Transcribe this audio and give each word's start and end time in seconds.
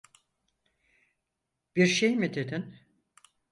Bir 1.75 1.87
şey 1.87 2.15
mi 2.15 2.33
dedin? 2.33 2.75